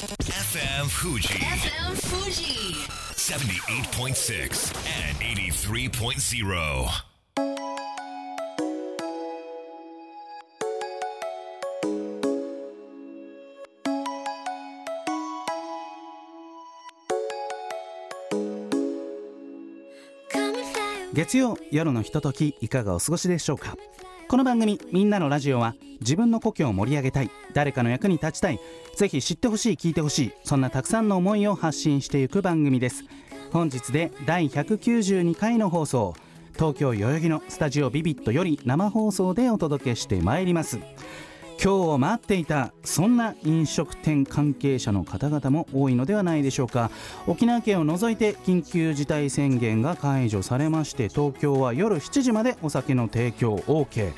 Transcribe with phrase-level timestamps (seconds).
[0.00, 2.72] FM Fuji FM Fuji.
[3.16, 4.72] 78.6
[5.10, 6.88] and 83.0.
[21.12, 23.76] 月曜夜のひとときいかがお過ごしでしょうか？
[24.30, 28.60] この番組「みんなのラジオは」自分の故郷を盛り上げたい誰かの役に立ちたい
[28.94, 33.02] ぜひ知ってほしい聞いてほしいそんなたくさんの思いを発信していく番組です。
[33.50, 36.14] 本日で第192回の放送
[36.52, 40.78] 東京代々木のスタジオビビットより生放送でお届けしてまいります。
[41.62, 46.90] 今日を待っていたそんな飲食店関係者の方々も多いのではないでしょうか。
[47.26, 54.14] 沖縄県を除いて緊急事態宣言が解除されまして東京は夜7時までお酒の提供 OK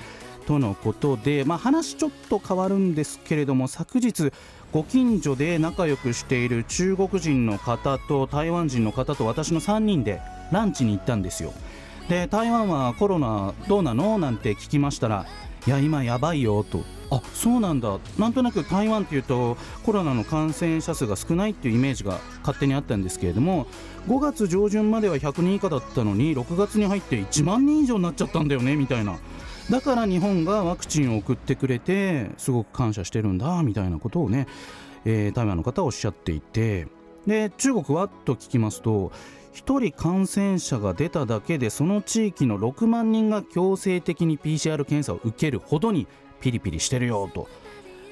[0.46, 4.30] とのことで、まあ、話ちょっと変わるんですけれども昨日
[4.70, 10.20] ご近所で仲良くしている中国人の方と台湾人の方と私の3人で
[10.52, 11.52] ランチに行ったんですよ。
[12.08, 14.18] で台湾はコロナどうなの？
[14.18, 15.26] なんて聞きましたら
[15.66, 16.82] いや今やばいよと。
[17.10, 17.98] あそうなんだ。
[18.18, 23.66] なんとなく台湾っていうとコロナの感染者数が少ないっていうイメージが勝手にあったんですけれども
[24.08, 29.18] 5月上旬までは100人以下だったのに6月に入って1万人以上になっちゃったんだよねみたいな。
[29.70, 34.48] だから日本がワクチンを送ってくれてすごく感謝してるんだみたいなことをね、
[35.04, 36.88] えー台湾の方はおっしゃっていて。
[37.26, 38.08] で中国は？
[38.08, 39.12] と聞きますと
[39.54, 46.06] 1人感染者が出ただけでその地域の6万人が強制的に PCR 検査を受けるほどに
[46.40, 47.48] ピリピリしてるよと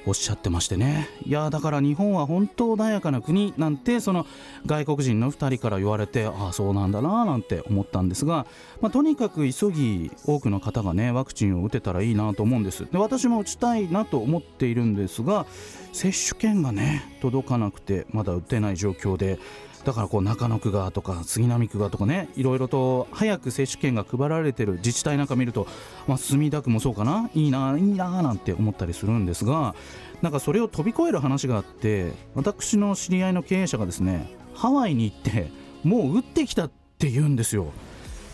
[0.05, 1.07] おっしゃってましてね。
[1.25, 4.25] いやだから日本は本当穏やかな国なんてその
[4.65, 8.47] 外国人の2人から言われてああそうなんだななんて思ったんですが、
[8.81, 12.87] まあ、とにかく急ぎ多くの方がねワクチンを打てたらいいなと思うんです。
[12.91, 15.45] で私も打ちたいなと思っているんですが
[15.93, 19.37] 接種券がね届かなくてまだ打てない状況で
[19.83, 25.67] だからこう中野区がとか杉並区がとかねいろいろと早く接種券が配られてる自治体なんか見ると、
[26.07, 29.73] まあ、墨田区もそうかないいないいななんて思ったりするんですが
[30.21, 35.51] なんかそれを飛び越える話があって私の知り合いの経営者がですねハワイに行って
[35.83, 37.67] もう打ってきたって言うんですよ。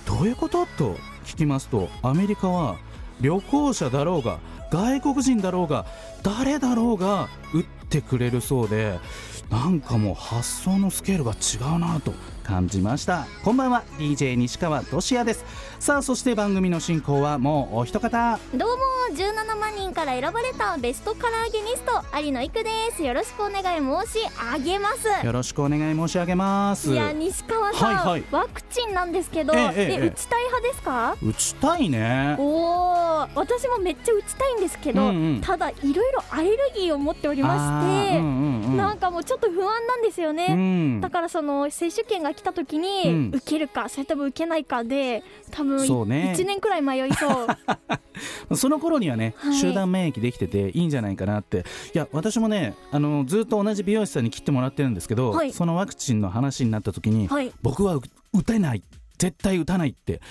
[0.06, 0.66] どういうこと？
[0.66, 2.78] と聞きますとアメリカは
[3.22, 4.40] 旅行者だろうが
[4.72, 5.86] 外国人だろうが
[6.24, 9.00] 誰だろうが打ってくれるそうで
[9.50, 12.14] なんかもう発想のスケールが違うなと
[12.44, 13.26] 感じました。
[13.44, 13.84] こんばんは。
[13.98, 15.46] DJ 西川俊也です。
[15.80, 18.40] さあそして番組の進行はもうお一方。
[18.54, 18.76] どうも
[19.16, 23.04] 17万人から選ばれたベストカラーゲニスト有野育です。
[23.04, 24.20] よろしくお願い申し
[24.54, 25.26] 上げます。
[25.26, 26.92] よろしくお願い申し上げます。
[26.92, 28.24] いや西川さん、はいはい。
[28.32, 31.16] ワクチンなんですけど、ええええ打ちたい派ですか？
[31.24, 32.36] 打ちたいね。
[32.38, 32.97] おお
[33.36, 35.42] 私もめっちゃ打ちたいんですけど、うんうん。
[35.42, 38.78] ただいろいろアレルギーを持っておりまして、うんうんうん。
[38.78, 41.02] なんかもうちょっと不安なんですよね、うん。
[41.02, 43.32] だからその接種券が来た時に、うん。
[43.34, 46.34] 受けるかそれとも受けないかで多分そうね。
[46.38, 47.28] 1年くらい迷いそ
[48.50, 48.56] う。
[48.56, 49.54] その頃にはね、はい。
[49.56, 51.66] 集団免疫できてていいんじゃないかなって。
[51.94, 55.52] いや私もねあのずっと同じ美容師さんに切ってもらってるんですけど、はい。
[55.54, 57.52] そのワクチンの話になった時に、はい。
[57.62, 58.02] 僕はう
[58.34, 58.84] 打てない
[59.18, 60.22] 絶対打たないって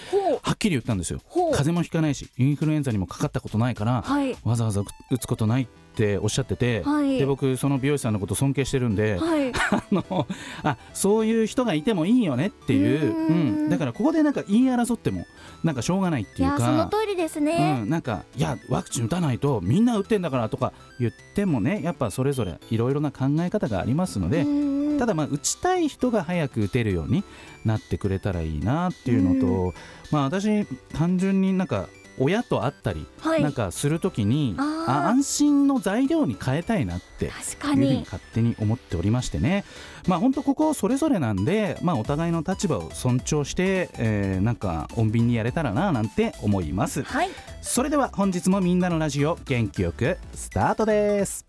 [0.42, 1.20] はっきり言ったんですよ。
[1.28, 4.36] 風邪もひかないしインフルエンザにもかかったことないから、はい。
[4.44, 5.66] わざわざ打つことないっ
[5.96, 7.18] ておっしゃってて、はい。
[7.18, 9.52] で僕その美容師さんのこと尊敬してるんで、はい。
[9.70, 10.26] あの
[10.62, 13.66] あそういう人がいてもいいよねっていう、ううん。
[13.66, 15.26] ん、だからここでなんか言い争っても
[15.64, 27.24] なんかしょうがないっていうかいやその通りですね、うん、なんかいやワクチン打たないとみんな打ってんだからとか言ってもねやっぱそれぞれいろいろな考え方がありますので、うんただまあ打ちたい人が早く打てるように
[27.64, 29.74] なってくれたらいいなっていうのと、
[30.10, 33.42] まあ私単純になんか親と会ったりはい。
[33.42, 34.76] なんかするときに、あー。
[34.86, 38.00] あ安心の材料に変えたいなっていうふうにに。
[38.00, 39.64] 勝手に思っておりましてね。
[40.06, 47.02] まあ本当ここそれぞれなんで、まあ、お互いの立場を尊重して、えーなんか穏便にやれたらななんて思います。
[47.02, 47.30] はい。
[47.60, 51.44] それでは本日もみんなのラジオ元気よくスタートです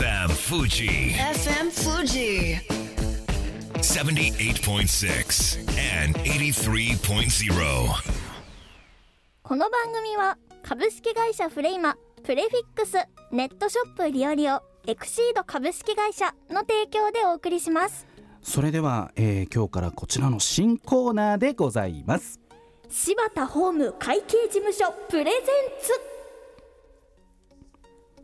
[0.00, 2.56] FM Fuji FM Fuji.
[3.80, 5.58] 78.6
[6.02, 7.52] and 83.0.
[9.42, 12.96] この番組は株式会社フレイマプレフィックス
[13.30, 18.06] ネットショップリオリオエクシード株式会社の提供でお送りします
[18.40, 22.40] それでは、えー今日からこちらの新コーナーでございます
[22.88, 25.42] 柴田ホーム会計事務所プレゼン
[25.82, 26.09] ツ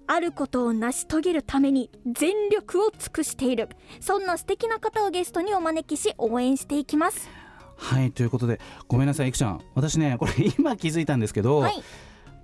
[0.07, 3.69] あることを成し遂げるために全力を尽くしている。
[4.01, 7.29] そんな素敵な方をゲストにお招きし応援していきます。
[7.77, 8.59] はいということで
[8.89, 9.61] ごめんなさいいくちゃん。
[9.75, 11.83] 私ねこれ今気づいたんですけど、はい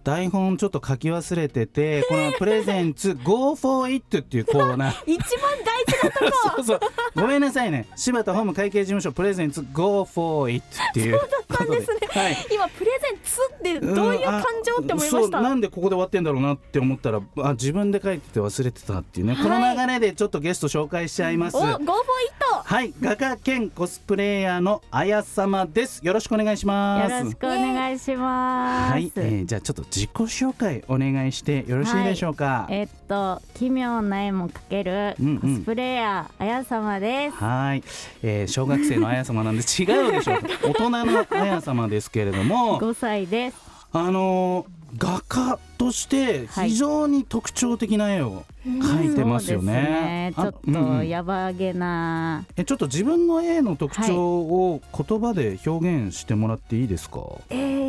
[0.05, 5.03] 台本ちょっと書き忘れてて このプレゼンツ Go for it っていうコーナー。
[5.07, 6.53] 一番大事なとこ。
[6.57, 6.81] そうそう。
[7.15, 7.87] ごめんなさいね。
[7.97, 11.19] 柴田法務会計事務所プレゼンツ Go for it っていう。
[11.19, 11.99] ことでですね。
[12.11, 12.47] はい。
[12.51, 19.43] 今プレゼンツってどういう感情って思いました、うんなんでここで終わってんだろうなって思ったらあ自分で書いてて忘れてたっていうね、はい。
[19.43, 21.57] この流れでちょっとゲスト紹介しちゃいます。
[21.57, 22.33] お Go for it
[22.65, 22.93] はい。
[23.01, 26.01] 画家兼コスプレイヤーのあや様です。
[26.03, 27.13] よろしくお願いします。
[27.13, 28.93] よろしくお願いします。
[28.93, 32.67] はい、えーじゃあちょっと自己紹介お願いしてよろしいでしょうか？
[32.71, 35.39] えっと奇妙な絵も描けるうんうん。
[35.41, 37.37] コスプレイヤーあやさまです。
[37.37, 37.83] はい、
[38.23, 40.39] えー小学生のあや様なんで違うでしょう。
[40.71, 42.81] 大人のあや様ですけれども。
[42.81, 43.57] 5歳です。
[43.93, 50.35] あのー画家として非常に特徴的な絵を描いてますよね。
[50.37, 50.73] そうですね。
[50.75, 57.82] ちょっとやばげな、えちょっと自分の絵の特徴を言葉で表現してもらっていいですか、えー、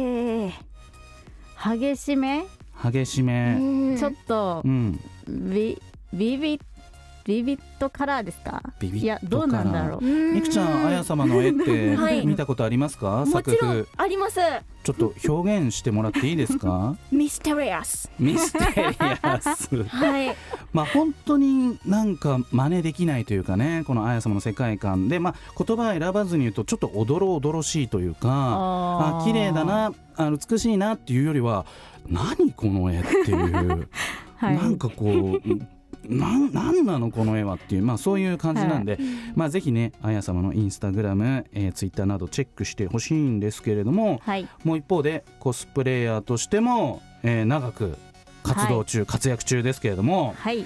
[1.63, 2.43] 激しめ、
[2.83, 3.55] 激しめ。
[3.57, 3.97] うん。
[3.97, 4.99] ちょっとうん。
[5.29, 5.81] ビ
[6.11, 6.59] ビビ
[7.25, 8.61] ビビットカラーですか？
[8.79, 10.03] ビビットいやどうなんだろう。
[10.03, 12.25] みくちゃんあや様の絵ってはい。
[12.25, 13.45] 見たことありますか、作風。
[13.45, 14.39] もちろんあります。
[14.83, 16.95] ちょっと表現してもらっていいですか？
[17.11, 18.11] ミステリアス。
[18.19, 19.83] ミステリアス。
[19.83, 20.35] はい。
[20.73, 25.19] まあ本当になんか真似できないというかねこのあや様の世界観で。
[25.19, 29.21] まあ言葉選ばずに言うとちょっとおどろおどろしいというかあー。
[29.21, 29.63] あ綺麗だ。
[29.63, 31.65] なあ美しいなっていうよりは
[32.09, 33.87] 何この絵っていう、
[34.35, 34.57] はい。
[34.57, 35.61] なんかこう
[36.09, 38.97] なんなんなのこの絵はっていう、まあ、そういう感じなんで、
[39.35, 44.47] まあ、ぜひねあや様のインスタグラム、えー、ツイッターなどチェックしてほしいんですけれどもはい。
[44.63, 47.97] もう一方でコスプレイヤーとしても、えー長く
[48.43, 50.65] 活動中、活躍中ですけれどもはい。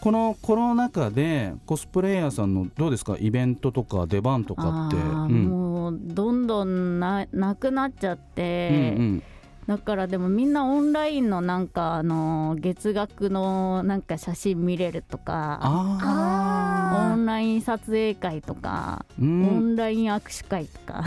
[0.00, 3.16] このコロナ禍でコスプレイヤーさんのどうですか？
[3.18, 4.96] イベントとか出番とかって。
[4.96, 9.22] うんもうどんどんななくなっちゃって、うんうん
[9.66, 21.04] だからでもみんなオンラインのなんかあの月額のなんか写真見れるとかあオンライン撮影会とか、オンライン握手会とか。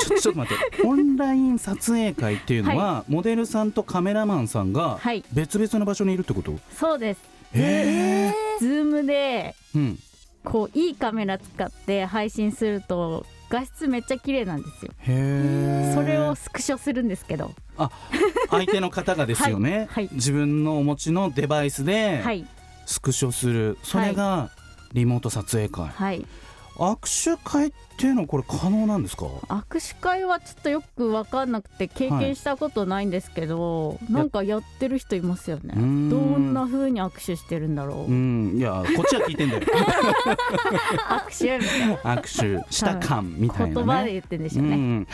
[0.00, 0.82] ちょちょっと待って。
[0.84, 5.24] オンライン撮影会っていうのは、モデルさんとカメラマンさんがはい。
[5.32, 7.20] 別々の場所にいるってこと、そうです。
[7.54, 9.98] へえズームでうん。
[10.44, 14.92] こういいカメラ使って配信すると画質めっちゃ綺麗なんですよ。
[15.00, 17.52] へえそれをスクショするんですけど。
[18.50, 20.14] 相手の方がですよね、 はいはい。
[20.14, 22.46] 自分のお持ちのデバイスではい。
[22.86, 24.50] スクショする、それが
[24.92, 26.24] リモート撮影会、はい
[26.80, 29.26] 握手会っていうのはこれ可能なんですか？
[29.26, 35.74] 握手会はちょっとよく分かんなくて経験したことないんですけど、なんかやってる人いますよね。
[35.74, 38.54] どんな風に握手してるんだろう、うん。
[38.56, 39.62] いやこっちは聞いてんだよ。
[41.06, 41.96] 握手みたいな。
[42.16, 43.74] 握手した感みたいなね。
[43.74, 45.06] 言葉で言ってんでしょうね、うん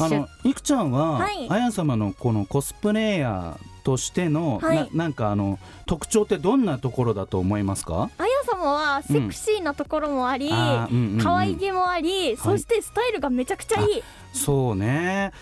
[0.00, 1.46] あのいくちゃんは、はい。
[1.48, 4.76] あや様のこのコスプレイヤーとしての、はい。
[4.92, 8.10] ななんかあの特徴ってどんなところだと思いますか？
[8.18, 8.28] あや
[8.58, 14.02] 様はセクシーなところもあり、うんうんうん可愛げもあり、そしてスタイルがめちゃくちゃいい、
[14.32, 15.32] そうね。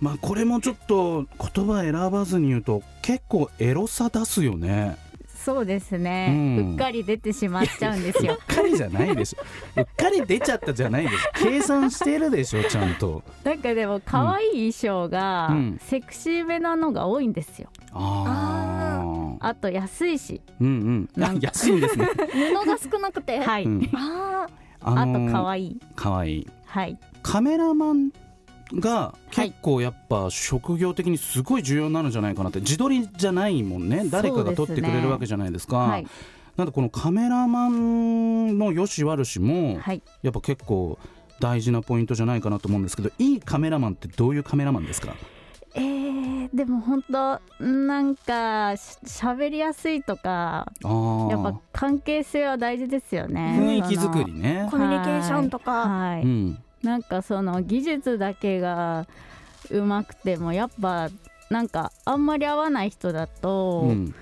[0.00, 4.96] まあこれもちょっと言葉選ばずに言うと結構エロさ出すよね。
[5.44, 9.80] そうですね、うんうっかり出てしまっちゃうんですようっかりじゃないでしょ。
[9.80, 11.16] うっかり出ちゃったじゃないでしょ。
[11.34, 13.22] 計算してるでしょちゃんと。
[13.44, 18.73] なんかでも可愛い衣装がうんセクシーめなのが多いんですよああ。
[19.46, 20.40] あと安いし。
[20.60, 21.08] うんうん。
[21.16, 21.46] あなんか。
[21.48, 22.06] 安いんですね。
[22.62, 23.90] 布が少なくて、はい、うん。
[23.94, 24.46] あ
[24.80, 25.80] ああと可い愛い。
[25.96, 26.46] 可愛い。
[26.66, 26.98] はい。
[27.22, 28.10] カメラマン
[28.74, 32.60] が結構やっぱ職業的にすごい重要なのじゃないかなって。
[32.60, 34.04] 自撮りじゃないもんね。
[34.10, 35.76] 誰かが撮ってくれるわけじゃないですか。
[35.78, 36.06] はい。
[36.56, 40.02] なんでこのカメラマンの良し悪しもはい。
[40.22, 40.98] やっぱ結構
[41.40, 45.08] 大事なポイントじゃないかなと思うんですけどいいカメラマンってどういうカメラマンですか？
[45.08, 45.16] えー、
[46.54, 53.56] でも本当なんかし喋りやすいとかやっぱ関係性は大事ですよね。
[53.58, 54.64] 雰囲気作りね。
[54.68, 56.58] ーコミュニケーションとか、はい、うん。
[56.84, 59.08] なんかその技術だけが
[59.68, 61.08] 上手くてもやっぱ
[61.50, 64.14] なんかあんまり合わない人だと、うん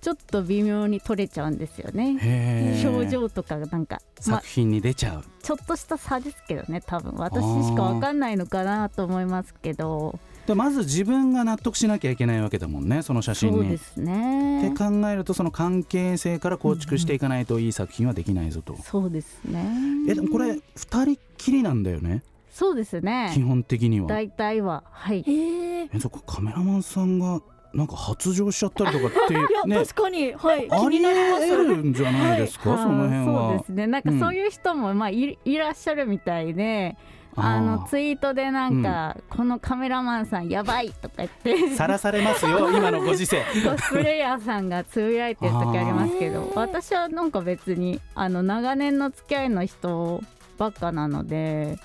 [0.00, 2.80] ちょっと微妙に撮れちゃうんですよね。
[2.84, 5.24] 表情とかがなんか、ま作、品に出ちゃう。
[5.42, 7.14] ちょっとした差ですけどね多分。
[7.16, 10.18] 私しかわかんないのかなと思いますけど。
[10.46, 13.56] でまず自分が納得しなきゃいけないわけだもんねその写真に。
[13.58, 14.68] そうですね。
[14.68, 19.68] って考えるとその関係性から構築していかないといい作品はできないぞと、そうですね。
[20.08, 22.22] えでもこれ2人っきりなんだよね？
[22.50, 24.06] そうです基ね本的には。
[24.06, 24.84] 大体は。
[24.90, 25.22] はい。
[25.26, 27.42] へええそっかカメラマンさんが
[27.74, 29.76] なんか発情しちゃったりとかって いや、ね。
[29.84, 30.32] 確かに。
[30.32, 30.68] はい。
[30.68, 33.86] 気ありえるんじゃないですか、はいその辺あーそうはですね。
[33.86, 36.96] なんかうんそういう人もまあい,、いらっしゃるみたいで
[37.40, 41.70] あのツイートでなんか、このカメラマンさんやばいとか言って。
[41.76, 43.42] さらされますよ 今のご時世。
[43.64, 50.20] コスプレイヤーさんがつぶやいてる時ありますけど私はなんか別にあの長年の付き合いの人
[50.56, 51.78] ばっかなので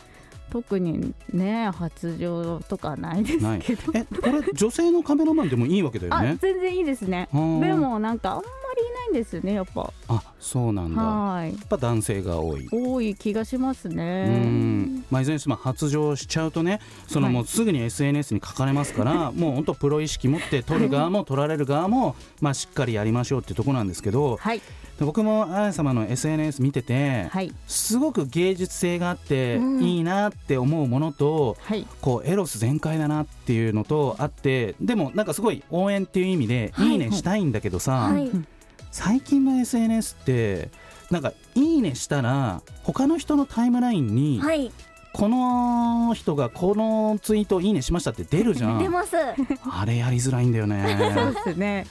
[0.54, 7.28] 特にね発情とかないですけど、えこれ女性のカメラマンでもいいわけだよあね全然いいですね。
[7.34, 7.40] で
[7.74, 8.44] もなんかあん
[9.04, 9.92] ないんですよねやっぱ。
[10.08, 11.02] あそうなんだ。
[11.02, 11.52] やはい。
[11.52, 12.68] っぱ男性が多い。
[12.72, 15.06] 多い気がしますうねん。
[15.10, 17.34] まあ、いずれにしても発情しちゃうとねそのはい。
[17.36, 24.62] もうすぐに SNS に書かれますから、 もう本当プロ意識持って撮る側も撮られる側も、まあ、しっかりやりましょうっていうところなんですけどはい。
[25.00, 27.52] で僕もあや様の SNS 見てて、はい。
[27.68, 29.84] すごく芸術性があってうん。
[29.84, 31.88] いいなって思うものと、はい。
[32.02, 36.90] こうエロス全開だなっていうのとあってでもなんかすごい応援っていう意味ではい。
[36.90, 38.30] いいねしたいんだけどさ、はい
[38.94, 40.70] 最近の SNS って
[41.10, 44.72] なんかいいねしたら他の人のタイムラインに、はい。
[45.14, 48.78] この人がこのツイートいいねしましたって出るじゃん。
[48.80, 49.16] 出ます。
[49.18, 51.88] あれやりづらいんだよそうねですね。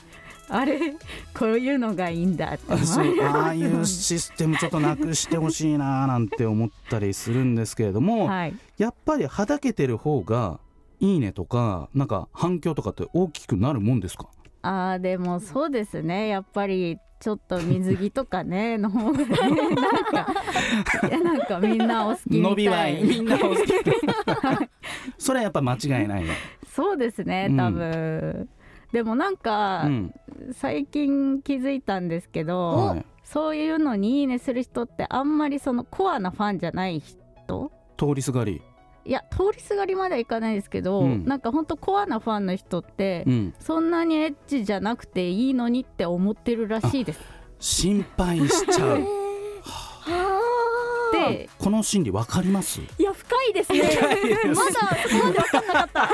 [0.47, 0.93] あれ
[1.37, 8.55] こういうのがいいんだってあそうああいうシステムちょっとなくしてほしいななんて思ったりするんですけれども、はい。
[8.77, 10.59] やっぱりはだけてる方が
[11.01, 14.27] いいねとかなんか反響とかって大きくなるもんですか？
[14.63, 16.27] あーでもそうですね。
[16.29, 20.27] やっぱりちょっと水着とかね の方がねなんか
[21.07, 22.41] いやなんかみんなお好きみたい。
[22.41, 23.59] 伸びはいみんなお好き。
[25.17, 26.29] それはやっぱ間違いないね
[26.67, 27.57] そうですねうん。
[27.57, 28.49] 多分、
[28.91, 30.13] でもなんか、うん。
[30.53, 33.05] 最近気づいたんですけど、はい。
[33.23, 37.71] そういうのにいいねする人ってあんまりそのコアなファンじゃない人？
[37.97, 38.61] 通りすがり
[39.05, 41.25] いや通りすがりまではいかないですけど、うん。
[41.25, 43.53] なんかほんとコアなファンの人って、うん。
[43.59, 47.19] そんなにエッチじゃなくていいのにって思ってるらしいです。
[47.59, 49.01] 心配しちゃう。
[49.63, 50.39] は
[51.13, 52.81] でこの心理わかります？
[52.81, 53.83] いや深いですね。
[54.53, 54.71] まだ
[55.07, 56.09] そこまで分かんなかった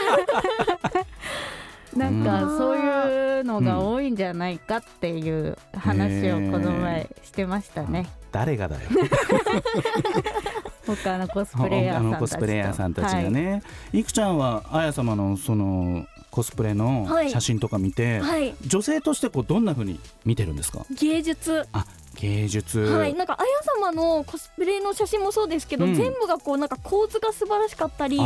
[1.96, 8.10] なんかうんそういうのが多いんじゃないかっていう話をこの前してましたね。
[8.31, 8.81] 誰がだよ。
[10.86, 12.12] 他のコスプレイヤあーさんたち。
[12.12, 17.31] とのコスプレイヤーさんたちがね、い、くちゃんはあや様のそのコスプレのはい。
[17.31, 18.55] 写真とか見て、はい。
[18.65, 20.86] 女性としてこうどんな風に見てるんですか？
[21.00, 21.67] 芸術。
[21.74, 23.50] あ芸術、はい、なんかあや
[23.81, 25.96] 様のコスプレの写真もそうですけど、うん。
[25.96, 28.17] 全部がこうなんか構図が素晴らしかったり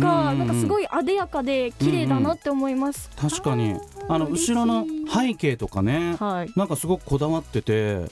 [0.00, 3.76] 色味がなんかすごいいあでやかで綺麗だなって思います、確かに。
[4.08, 8.06] あの後ろの背景とかねはい、なんかすごくこだわってて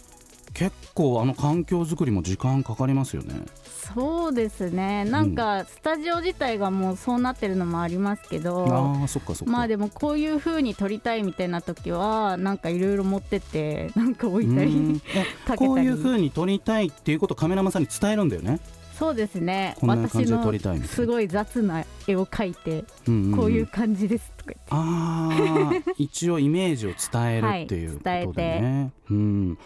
[0.55, 3.35] 結構あの環境づくりも時間かかりますよね。
[3.95, 5.05] そうですね。
[5.05, 15.01] なんかスタジオ自体がもうそうなってるのもありますけど、ああそっかそっか、まあでもこういう風に撮りたいみたいな時はなんかいろいろ持ってってなんか置い たり。
[15.57, 18.61] こういう風に撮りたいっていうことをカメラマンさんに伝えるんだよね、
[18.93, 19.77] そうですね。
[19.79, 20.95] こんな感私のじで撮りたいみたいな。
[20.95, 23.37] すごい雑な絵を描いてうんんん。
[23.37, 29.59] こういう感じですとか言って、ああ 一応イメージを伝えるっていうことでね、うん。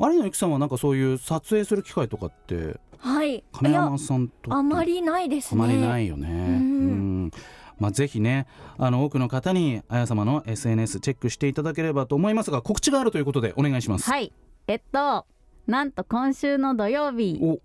[0.00, 3.42] 有野由紀さんはなんかそういう撮影する機会とかってはい。
[3.52, 5.62] カメラマいンさんとやあまりないですね。
[5.62, 6.28] あまりないよね。
[6.28, 7.30] うん
[7.78, 8.46] まあ、ぜひね
[8.78, 14.08] あの多くの方にあや様の SNS チェックしていただければと思いますが告知があるということでお願いします。
[14.08, 14.32] はい。
[14.68, 15.26] えっと
[15.66, 17.60] なんと今週の土曜日、お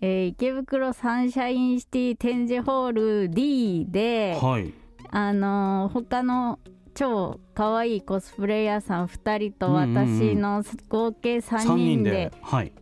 [0.00, 4.72] えー池袋サンシャインシティ展示ホール D で、はい。
[5.10, 6.58] あのー他の
[6.94, 12.30] 超可愛いコスプレイヤーさん2人と私の合計3 3人で。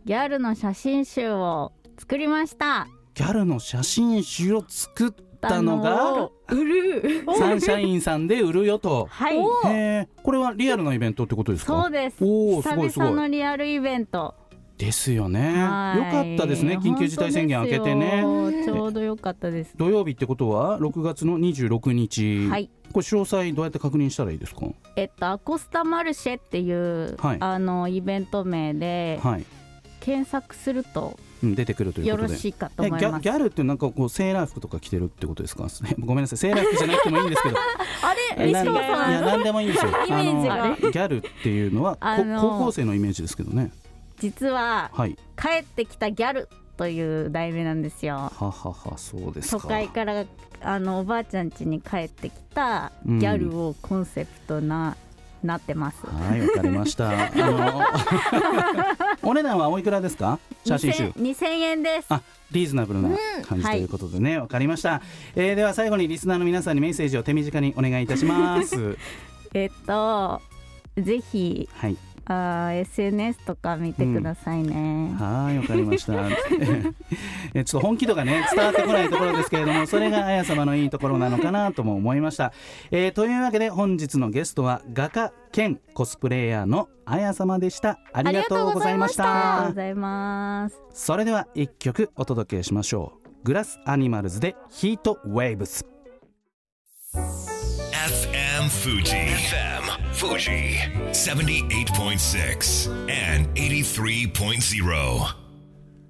[0.05, 2.87] ギャルの写真集を作りました。
[3.15, 7.23] ギャルの写真集を作ったのが売る。
[7.37, 9.07] サンシャインさんで売るよと。
[9.09, 10.07] はい。
[10.23, 11.81] これはリアルなイベントってことですか？
[11.83, 12.17] そうです。
[12.23, 14.35] 久々のいリアルイベント
[14.77, 15.39] ですよね。
[15.39, 16.11] よはい。
[16.11, 16.77] かったですね。
[16.77, 18.23] 緊急事態宣言明けてね。
[18.65, 19.73] ちょうどよかったです。
[19.77, 22.69] 土曜日ってことは6月の26日、はい。
[22.91, 24.61] これ詳細どうやって確認したらいいですか？
[24.95, 27.37] えっとアコスタマルシェっていう、はい。
[27.39, 29.45] あのイベント名ではい、
[29.99, 32.33] 検索するとうん、出てくるというよことで。
[32.35, 33.01] ろしいかとえ思います。
[33.01, 35.67] ギャギャルってなんかこうセーラー服とか着てるってことですか？
[35.99, 36.37] ごめんなさい。
[36.37, 37.55] セーラー服じゃなくてもいいんですけど。
[38.01, 39.11] あれ西川さん。
[39.11, 39.91] いや何でもいいんですよ。
[40.07, 40.77] イメージが。
[40.91, 43.71] ギャルっていうのはこあの高校生のイメージですけどね
[44.23, 45.17] 実ははい。
[45.37, 48.15] 帰ってきたギャルという題名なんですよ。
[48.15, 50.23] はははそうです都か会から
[50.61, 54.95] あのおばあちゃん家に帰ってきたギャルをコンセプトな
[55.43, 56.05] なってます。
[56.07, 57.09] はいわかりました。
[57.09, 57.81] あの
[59.29, 60.39] お値段はおいくらですか？
[60.65, 61.03] 写真集。
[61.03, 62.07] 2000 2000円です。
[62.09, 63.09] あリーズナブルな
[63.45, 65.01] 感じということでね、わかりました、
[65.35, 68.97] えーでは最後にリスナーの皆さんにメッセージを手短にお願いいたします。
[69.53, 70.41] えっと
[70.97, 76.13] ぜひはいあー SNS とか見てくださいね、はいわかりました。
[77.53, 82.53] えちょっと本気度がね伝わってこないところですけれどもそれがあや様のいいところなのかなとも思いました、
[82.91, 87.99] えーというわけで本日のゲストは画家兼コスプレイヤーのあや様でした。
[88.13, 89.55] ありがとうございましありがとうございました。
[89.55, 90.81] ありがとうございます。
[90.93, 93.23] それでは一曲お届けしましょう。
[93.43, 95.85] グラスアニマルズでヒートウェーブス
[98.63, 99.03] FM Fuji.
[99.03, 100.77] FM Fuji.
[101.11, 105.35] 78.6 and 83.0.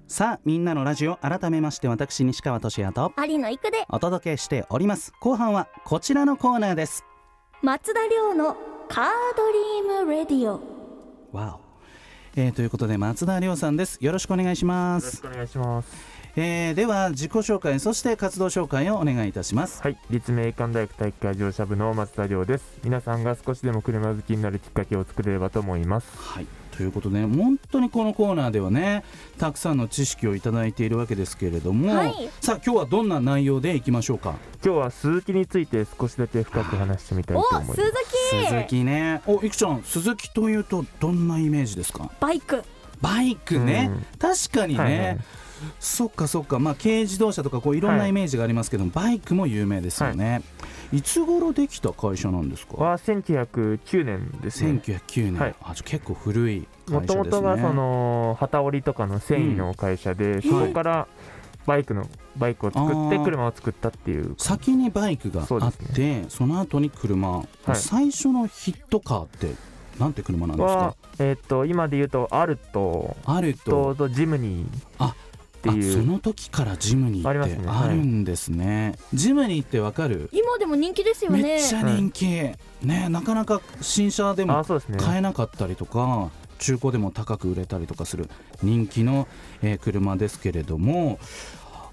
[0.06, 7.04] さあみんなのラジオ改めまして私西川俊也と有野育でお届けしております後半はこちらのコーナーです
[7.60, 8.56] 松田亮の
[8.88, 9.06] カー
[9.36, 10.60] ドリームレディオ
[11.36, 11.60] わお
[12.36, 16.13] えーということで松田亮さんですよろしくお願いしますよろしくお願いします。
[16.36, 19.80] えーでは自己紹介そして活動紹介をお願いいたします。
[19.82, 22.64] はい、立命館大学体育会自動車部の松田亮です。
[22.82, 26.08] 皆さんが少しでも車好きになるきっかけを作れればと思います。
[26.16, 26.46] はい。
[26.76, 29.04] ということで本当にこのコーナーではね
[29.38, 32.30] たくさんの知識をいただいているわけですけれども、はい。
[32.40, 34.34] さあ今日はどんな内容でいきましょうか？
[34.64, 37.80] 今日は鈴木について少しだけ深く話してみたいとお思います。
[37.80, 38.46] 鈴木。
[38.48, 39.22] 鈴木ね。
[39.26, 42.10] おいくちゃん鈴木というとどんなイメージですか？
[42.18, 42.64] バイク。
[43.00, 44.18] バイクね、うん。
[44.18, 45.18] 確かにね、はいはい
[45.80, 46.58] そっかそっか。
[46.58, 50.42] まあ軽自動車とかこういろんなイメージがありますけども、バイクも有名ですよね、
[50.92, 52.76] い、つ頃できた会社なんですか？
[52.76, 54.80] は1909年ですね。
[54.84, 55.54] 1909年、はい。
[55.62, 61.08] あ結構古いもともとがその旗織りとかの繊維の会社で、そこから
[61.66, 62.06] バイクの
[62.36, 64.34] バイクを作って車を作ったっていう。
[64.38, 67.74] 先にバイクがそうあでってそ,、の後に車、い。
[67.74, 69.54] 最初のヒットカーって
[69.98, 73.16] なんて車なんですはか、えっ、と今で言うとアルト。
[73.24, 74.68] あるとととジムニー。
[74.98, 75.14] あ
[75.70, 76.00] っていう。
[76.00, 78.96] あその時からジムニーありまってあるんですね。
[79.12, 80.28] ジムニーってわかる？
[80.32, 81.42] 今でも人気ですよね。
[81.42, 82.26] めっちゃ人気、
[82.82, 84.64] ねなかなか新車であも。
[84.98, 88.28] 買えなかったりとか中古でも高く売れたりとかする
[88.62, 89.26] 人気の、
[89.62, 91.18] えー車ですけれども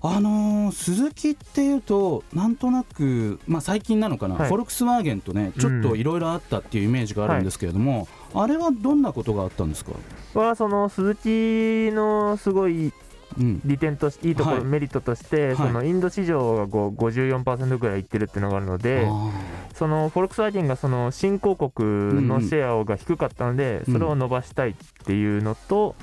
[0.02, 4.48] あのー鈴木っていうとなんとなく、まあ、最近なのかな、はい。
[4.48, 9.92] フォルクスワーゲンとねちょっといろいろあったっていうイメージがあるんですけれども、あれはどんなことがあったんですか、
[10.34, 12.94] はその鈴木のすごいうん、
[13.38, 14.66] 利点としていいところ、はい。
[14.66, 15.56] メリットとして、はい。
[15.56, 19.32] そのインド市場がこう54%ぐらいいってるっていうのがあるので、あ
[19.74, 23.94] そのフォルクスワーゲンがその新興国のシェアが低かったので、うん。
[23.94, 24.74] それを伸ばしたいっ
[25.06, 25.96] ていうのと、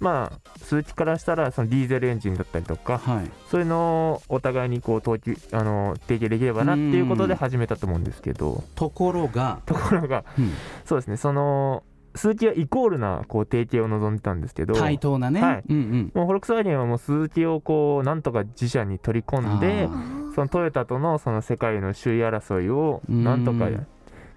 [0.00, 3.30] まあ鈴木からしたらそのディーゼルエンジンだったりとか、はい。
[3.50, 7.38] そういうのをお互いにこう投球あの提携できればなっていうことでうん。
[7.38, 10.52] 始めたと思うんですけど、ところが、ところがうん。
[10.84, 11.16] そうですね。
[11.16, 11.82] その
[12.16, 14.74] 鈴木はイコールなこう提携を望んでたんですけど。
[14.74, 15.62] 対等なね、はい。
[15.68, 16.12] うんうん。
[16.14, 23.86] もうフォルクスワーゲンはもう鈴木をこうなんとか自社に取り込んであそのトヨタとのその世界の首位争いをなんとかうん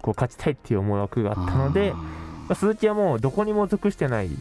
[0.02, 1.94] こう勝ちたいっていう思惑があったので、
[2.54, 4.38] 鈴木はもうどこにも属してないー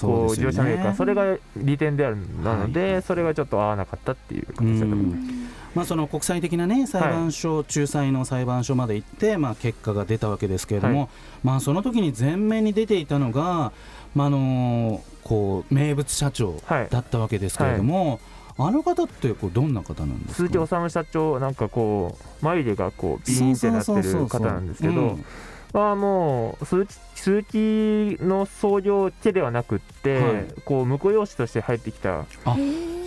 [0.00, 3.02] こうそうですよ自動車メーカーねそれが利点であるなので、はい。
[3.02, 5.32] それがちょっと合わなかったっていうう形だと思います。
[5.32, 5.48] ん。
[5.74, 11.08] まあ、その国際的な、ね、裁判所、仲裁の裁判所まで行って、まあ、結果が出たわけですけれども、は
[11.44, 13.72] まあ、その時に前面に出ていたのが、
[14.14, 16.88] まああのこう名物社長はい。
[16.90, 18.20] だったわけですけれども、
[18.58, 25.24] あの方ってこうどんな方なんです鈴木か治社長なんかこう眉毛がこうビーンってなってる方なんですけどうん
[25.72, 30.46] はもう鈴木鈴木の創業家ではなくって、はい。
[30.64, 32.56] こう婿養子として入ってきたあ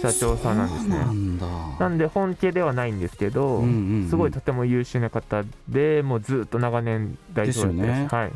[0.02, 0.98] 社長さんなんですね。
[1.80, 3.70] なんで本家ではないんですけど、うんうん
[4.04, 4.10] うん。
[4.10, 8.08] すごいとても優秀な方でもうずっと長年代表やってですよね。
[8.12, 8.32] はい、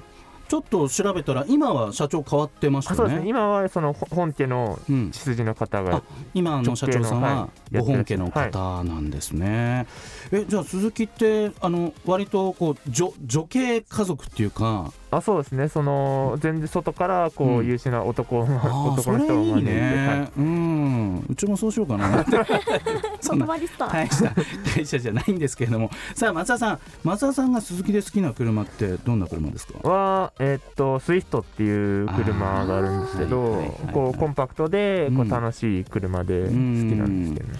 [0.48, 3.06] ちょっと調べたら今は社長変わってましたよね。
[3.06, 3.30] あそうですね。
[3.30, 9.88] 今はそのほ本家のうん、血筋の方があ今の社長さんはご本家の方なんですね、
[10.32, 15.70] えじゃあスズキってあの割とこう女女系家族っていうかあそうですね。
[15.70, 17.66] その全然外からこう、うん。
[17.66, 20.32] 優秀な男の男の人を招いて、ね、はい。
[20.38, 21.26] うん。
[21.30, 22.26] うちもそうしようかな。
[23.22, 25.90] そんな 大した会社じゃないんですけれども。
[26.14, 26.80] さあ松田さん。
[27.06, 29.88] 松田さんがスズキで好きな車ってどんな車ですか？
[29.88, 33.50] は、えーっとスイフトっていう車があるんですけど、あー。
[33.50, 35.28] はいはいはいはいこうコンパクトでこうん。
[35.28, 37.60] う楽しい車で好きなんですけどね、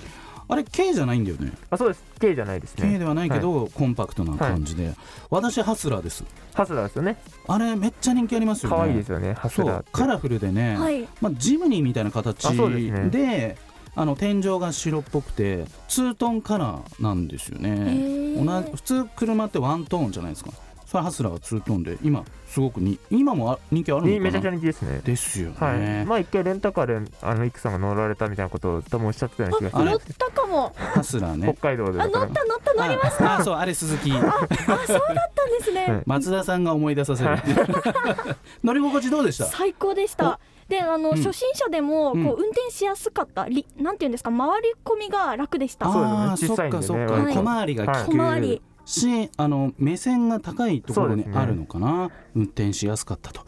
[0.50, 1.52] あれ軽じゃないんだよね。
[1.70, 2.04] あそうです。
[2.20, 4.94] K じゃないです軽ねではないけど、コンパクトな感じで、
[5.30, 6.24] 私ハスラーです。
[6.54, 7.18] ハスラーですよね。
[7.48, 8.76] あれめっちゃ人気ありますよね。
[8.78, 9.90] 可愛いですよねハスそうラーって。
[9.92, 11.08] カラフルでね、はい。
[11.22, 13.10] まあ、ジムニーみたいな形あそうですね。
[13.10, 13.58] で
[13.96, 18.46] あの天井が白っぽくてツートンカラーなんですよへねー。
[18.46, 20.52] 同じ普通車ってワントーンじゃないですか
[20.88, 24.20] それハスラーがツートンで今すごくに今もあ人気あるのかな？
[24.22, 25.02] めちゃくちゃ人気ですね。
[25.04, 30.74] ですよね、はい、まあ一回レンタカーであのイクさんが乗られたみたいなことを多分おっしゃってたような気がしあれ乗ったかも。
[30.78, 31.54] ハスラーね。
[31.54, 32.30] 北海道で乗った乗っ
[32.64, 34.12] た乗りましああそうあれ鈴木。
[34.12, 34.48] たそうだっ
[34.88, 36.04] たんですね、はい。
[36.06, 37.38] 松田さんが思い出させる。
[38.64, 39.46] 乗り心地どうでした？
[39.46, 40.40] 最高でした。
[40.70, 41.16] であの、うん。
[41.18, 45.92] 初心者でもこう、うん運転しやすかったりなんていうんですか回り込みが楽でした。
[45.92, 46.56] そうああですね。
[46.56, 53.42] そっかそっか、割と小回りが利く、小回りしあの目線が高いところにあるのかな、運転しやすかったと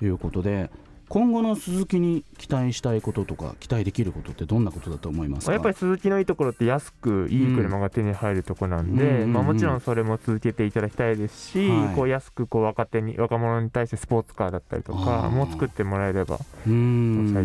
[0.00, 0.70] いうことで
[1.06, 5.52] 今後の鈴木に期待したいこととか期待できることってどんなことだと思いますか？
[5.52, 11.94] やっぱり鈴木のいいところって安くいい車が手に入るところなんで、うんまあ、もちろんそれも続けていただきたいですし、はい。
[11.94, 16.72] こう安くこう若手に若者に対してスポーツカーだったりとかも作ってもらえれば最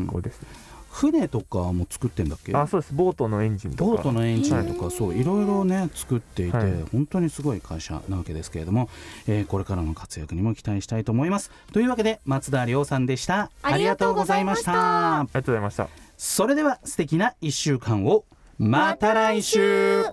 [0.08, 0.42] 高です、
[0.90, 2.56] 船とかも作ってんだっけ？
[2.56, 2.94] あそうです。
[2.94, 3.92] ボートのエンジンとか。
[3.92, 6.74] ボートのエンジンとかそういろいろね作っていて、はい。
[6.92, 8.90] 本当にすごい会社なわけですけれども、
[9.28, 11.52] えーこれからの活躍にも期待したいと思います。
[11.72, 13.52] というわけで松田亮さんでした。
[13.62, 15.20] ありがとうございました。
[15.20, 15.90] ありがとうございました。
[16.18, 18.26] それでは素敵な1週間を。
[18.58, 20.04] また来週。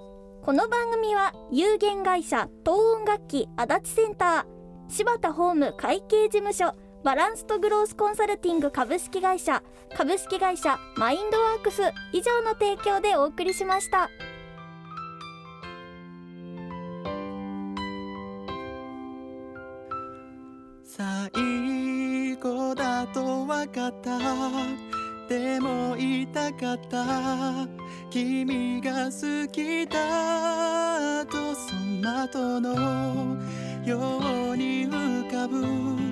[0.42, 4.44] この番組は有限会社東音楽器足立センター
[4.88, 6.72] 柴田ホーム会計事務所
[7.06, 9.62] バランスとグロースコンサルティング株式会社
[9.96, 11.80] 株式会社マインドワークス
[12.12, 14.10] 以上の提供でお送りしました。
[20.82, 24.18] 最後だと分かった。
[25.28, 27.68] でも言いたかった。
[28.10, 33.36] 君が好きだとその後の
[33.84, 36.05] ように浮かぶ。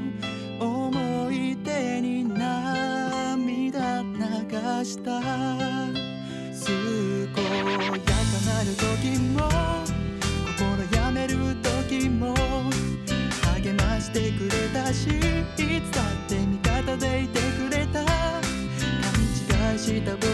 [2.00, 4.08] に涙流
[4.84, 6.74] した健
[7.20, 9.38] やかなる時も
[10.58, 12.34] 心やめる時も
[13.54, 15.10] 励ましてくれたしい
[15.82, 18.12] つだって味方でいてくれた勘
[19.72, 20.26] 違いした僕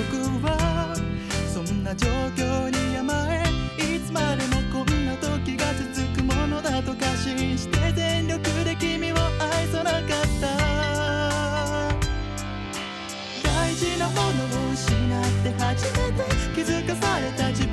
[0.47, 0.95] は
[1.53, 2.80] そんな状況に
[16.61, 17.70] 気づかされた自分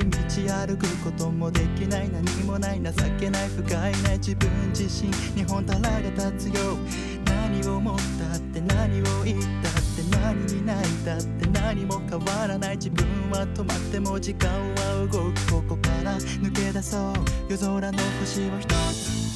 [0.00, 6.78] 道歩くこともできない何もない情けない不甲斐ない自分自身日本たらが立つよ
[7.26, 17.12] 何を思ったって何を言ったって何に泣いたって何も変わらない自分は止まっても時間は動くここから抜け出そう
[17.50, 18.74] 夜空の星を一つ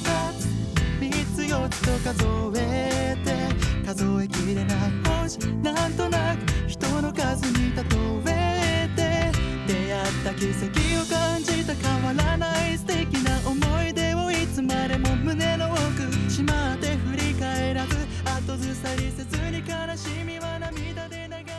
[0.00, 0.56] 二つ
[1.00, 4.76] 三つ四つと数えて数えきれない
[5.22, 8.45] 星なんとなく人の数に例え
[9.66, 10.66] 出会った奇跡
[11.02, 21.55] を感じた変わらない素敵な思い出をいつまでも胸の奥しまって振り返らず後ずさりせずに悲しみは涙で流